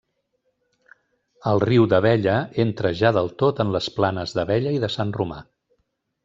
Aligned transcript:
El 1.51 1.61
riu 1.65 1.85
d'Abella 1.93 2.37
entra 2.63 2.93
ja 3.03 3.13
del 3.19 3.29
tot 3.43 3.61
en 3.65 3.75
les 3.77 3.91
planes 3.99 4.35
d'Abella 4.39 4.75
i 4.79 4.83
de 4.87 4.91
Sant 4.97 5.13
Romà. 5.21 5.39